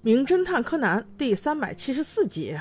[0.00, 2.56] 名侦探柯南》第三百七十四集：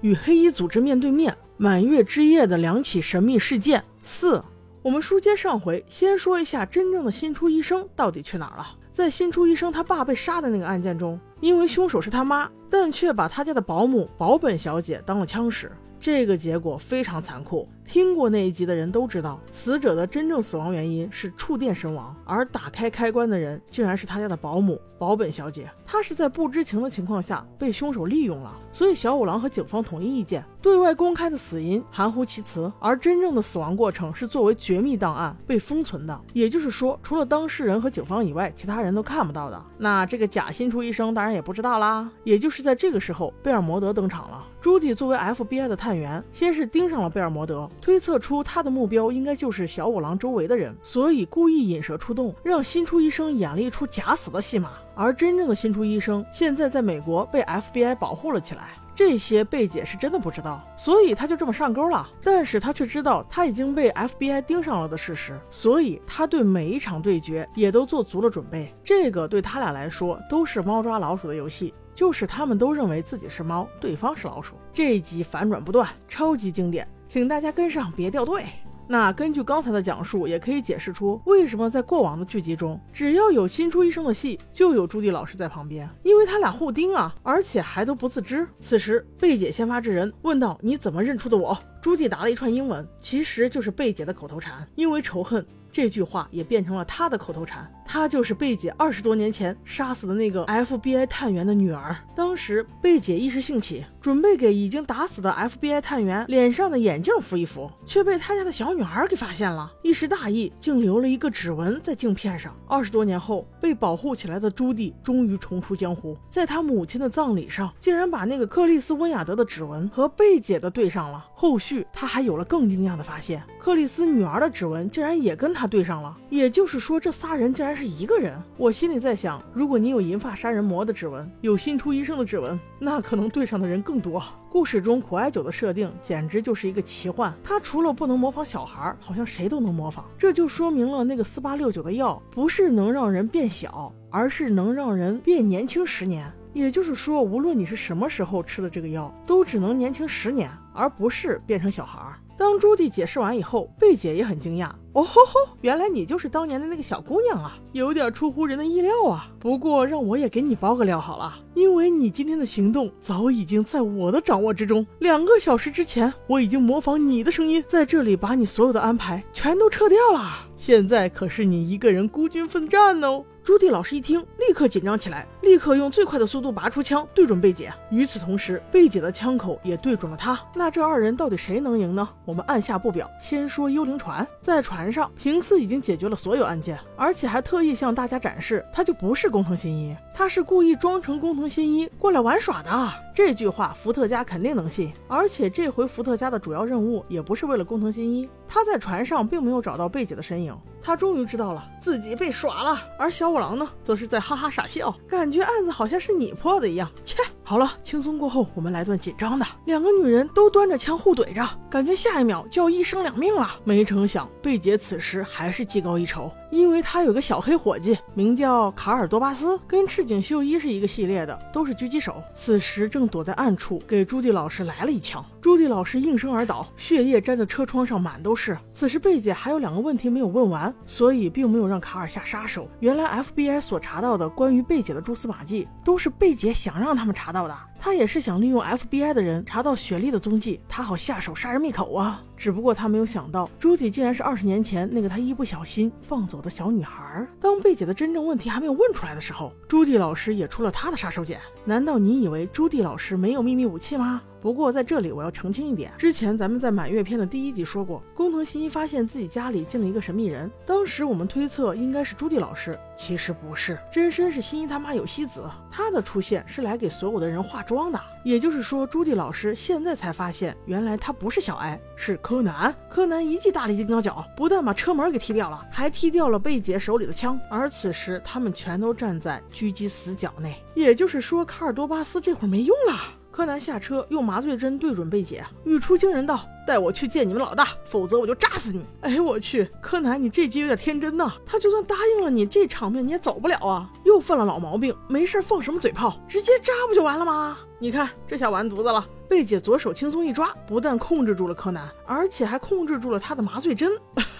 [0.00, 4.42] 与黑衣组织面对面，满月之夜的两起神秘事件四。
[4.82, 8.76] 我们书接上回，先说一下真正的新出医生到底去哪儿了。
[8.90, 15.70] 在新出医生他爸被杀的那个案件中，因为凶手是他妈，但却把他家的保姆保本小姐当了枪使，
[16.00, 17.68] 这个结果非常残酷。
[17.90, 25.68] 听过那一集的人都知道，死者的真正死亡原因是触电身亡，而打开开关的人竟然是他家的保姆保本小姐。
[25.84, 36.20] 她是在不知情的情况下被凶手利用了，所以小五郎和警方统一意见，对外公开的死因含糊其辞，而真正的死亡过程是作为绝密档案被封存的。
[36.32, 39.60] 也就是说，除了当事人和警方以外，其他人都看不到的。
[39.78, 42.08] 那这个假新出医生当然也不知道啦。
[42.22, 44.46] 也就是在这个时候，贝尔摩德登场了。
[44.60, 47.68] 朱迪作为 FBI 的探员，先是盯上了贝尔摩德。
[47.80, 54.70] 推测出他的目标应该就是小五郎周围的人，所以故意引蛇出洞，让新出医生演了一出假死的戏码。
[54.94, 62.06] 而真正的新出医生现在在美国被 FBI 保护了起来，这些贝姐是真的不知道，所以他就这么上钩了。
[62.22, 68.74] 但是他却知道他已经被 FBI 盯上了的事实，所以他对每一场对决也都做足了准备。
[68.84, 71.72] 这个对他俩来说都是猫抓老鼠的游戏。
[71.92, 74.54] 就是他们都认为自己是猫，对方是老鼠。
[74.72, 78.44] 这一集反转不断，超级经典，请大家跟上，别掉队。
[78.86, 88.46] 那根据刚才的讲述，也可以解释出为什么在过往的剧集中，只要有新出医生的戏，就有朱迪老师在旁边，因为他俩互盯啊，而且还都不自知。
[88.60, 95.44] 此时贝姐先发制人，问道：“你怎么认出的我？”朱迪答了一串英文，其实就是贝姐的口头禅，因为仇恨。
[95.72, 97.70] 这句话也变成了他的口头禅。
[97.92, 101.96] 他就是贝姐二十多年前杀死的那个 FBI 探员的女儿。
[102.14, 109.72] 当时贝姐一时兴起，准备给已经打死的 FBI 探员脸上的眼镜敷一敷，却被他家的小女孩给发现了。
[109.82, 112.54] 一时大意，竟留了一个指纹在镜片上。
[112.68, 121.26] 二十多年后，被保护起来的朱棣终于重出江湖，在他母亲的葬礼上，竟然把那个克里斯温雅德的指纹和贝姐的对上了。
[121.34, 125.59] 后续他还有了更惊讶的发现，克里斯女儿的指纹竟然也跟他。
[125.60, 128.42] 他对上了，也就是说，这仨人竟然是一个人。
[128.56, 134.22] 我心里在想，如果你有银发杀人魔的指纹，有新出医生的指纹，那可能对上的人更多。
[134.48, 140.02] 故事中苦艾酒的设定简直就是一个奇幻，他除了不能模仿小孩，好像谁都能模仿。
[140.16, 146.32] 这就说明了那个四八六九的药不是能让人变小，而是能让人变年轻十年。
[146.54, 152.00] 也就是说，无论你是什么时候吃的这个药，都只能年轻十年，而不是变成小孩。
[152.40, 154.70] 当朱棣解释完以后，贝姐也很惊讶。
[154.94, 159.28] 哦吼吼，原来你就是当年的那个小姑娘啊，有点出乎人的意料啊。
[159.38, 164.86] 不过让我也给你爆个料好了，因为你今天的行动早已经在我的掌握之中。
[165.00, 170.48] 两个小时之前，我已经模仿你的声音，在这里把你所有的安排全都撤掉了。
[170.56, 173.22] 现在可是你一个人孤军奋战哦。
[173.50, 177.74] 朱棣老师一听，立刻紧张起来，立刻用最快的速度拔出枪，对准贝姐。
[177.90, 180.38] 与此同时，贝姐的枪口也对准了他。
[180.54, 182.08] 那这二人到底谁能赢呢？
[182.24, 184.24] 我们按下不表，先说幽灵船。
[184.40, 192.88] 在船上，平次已经解决了所有案件，而且还特意向大家展示，他就不是工藤新一，他是故意装成工藤新一过来玩耍的。
[193.12, 194.92] 这句话伏特加肯定能信。
[195.08, 200.56] 而且这回伏特加的主要任务也不是为了工藤新一，他在船上并没有找到贝姐的身影。
[200.82, 206.88] 他终于知道了自己被耍了，而小五郎呢，则是在哈哈傻笑，感觉案子好像是你破的一样。
[207.04, 207.16] 切，
[207.50, 209.44] 好了，轻松过后，我们来段紧张的。
[209.64, 213.58] 两个女人都端着枪互怼着，感觉下一秒就要一生两命了。
[213.64, 216.30] 没成想，贝姐此时还是技高一筹。
[216.52, 222.22] 因为她有个小黑伙计，名叫卡尔多巴斯，跟赤井秀一是一个系列的，都是狙击手。
[222.34, 225.24] 此时正躲在暗处，给朱棣老师来了一枪。
[225.40, 228.56] 朱棣老师应声而倒，血液沾着车窗上满都是。
[228.72, 232.68] 此时贝姐还有两个问题没有问完，所以并没有让卡尔下杀手。
[232.78, 237.69] 原来 FBI 所查到的关于贝姐的蛛丝马迹，都是贝姐想让他们查到的。
[237.82, 242.22] 他也是想利用 FBI 的人查到雪莉的踪迹，他好下手杀人灭口啊。
[242.36, 247.26] 只不过他没有想到，朱迪竟然是二十年前那个他一不小心放走的小女孩。
[247.40, 251.38] 当贝姐的真正问题还没有问出来的时候，朱迪老师也出了他的杀手锏。
[251.64, 254.22] 难道你以为朱迪老师没有秘密武器吗？
[254.40, 268.00] 不过在这里我要澄清一点，之前咱们在满月篇的第一集说过，工藤新一发现自己家里进了一个神秘人，当时我们推测应该是朱迪老师，其实不是，真身是新一他妈有希子，他的出现是来给所有的人化装的。
[268.24, 272.74] 也就是说，朱迪老师现在才发现，原来他不是小哀，是柯南。
[272.88, 277.40] 柯南一记大力金刚脚，不但把车门给踢掉了，还踢掉了贝姐手里的枪。
[277.48, 282.98] 而此时他们全都站在狙击死角内，也就是说，卡尔多巴斯这会儿没用了。
[283.30, 291.32] 柯南下车，用麻醉针对准贝姐，语出惊人道：“带我去见你们老大，否则我就扎死你！”哎，我去，柯南，你这集有点天真呐。
[291.46, 293.88] 他就算答应了你，这场面你也走不了啊！
[294.04, 297.56] 又犯了老毛病，没事放什么嘴炮，直接扎不就完了吗？
[297.78, 299.06] 你看，这下完犊子了。
[299.28, 303.92] 贝姐左手轻松一抓，不但控制住了柯南，而且还控制住了他的麻醉针，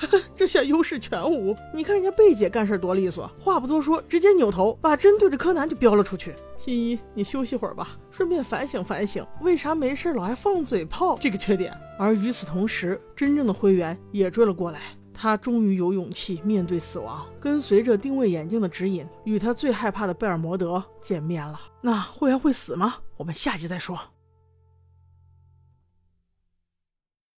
[0.35, 1.55] 这下优势全无。
[1.75, 6.35] 你看人家贝姐干事多利索，话不多说，直接扭头把针对着柯南就飙了出去。
[6.59, 11.75] 新一，你休息会儿吧，顺便反省反省，为啥没事老爱放嘴炮这个缺点。
[11.99, 14.81] 而与此同时，真正的灰原也追了过来，
[15.15, 21.59] 他终于有勇气面对死亡，跟随着定位眼镜的指引，与他最害怕的贝尔摩德见面了。
[21.81, 22.97] 那灰原会死吗？
[23.17, 23.99] 我们下集再说。